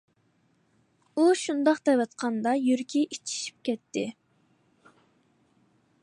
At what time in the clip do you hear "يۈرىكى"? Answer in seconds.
2.61-3.03